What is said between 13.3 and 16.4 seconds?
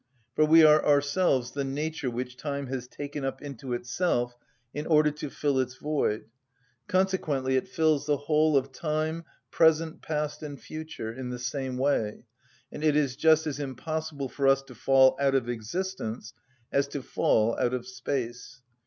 as impossible for us to fall out of existence